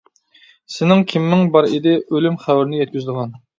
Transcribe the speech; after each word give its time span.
سېنىڭ 0.75 1.03
كىمىڭ 1.11 1.45
بار 1.57 1.69
ئىدى 1.73 1.95
ئۆلۈم 2.07 2.43
خەۋىرىنى 2.47 2.83
يەتكۈزىدىغان؟! 2.83 3.41